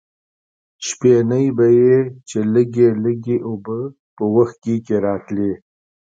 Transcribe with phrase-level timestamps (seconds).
[0.85, 1.97] شپېنۍ به یې
[2.27, 3.79] چې لږې لږې اوبه
[4.15, 5.51] په وښکي کې راتلې.